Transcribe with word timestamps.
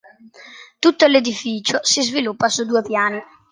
Tutto 0.79 1.05
l'edificio 1.05 1.77
si 1.83 2.01
sviluppa 2.01 2.49
su 2.49 2.65
due 2.65 2.81
piani. 2.81 3.21